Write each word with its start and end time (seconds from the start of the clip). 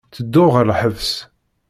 Tedduɣ 0.15 0.49
ɣer 0.53 0.65
lḥebs. 0.69 1.11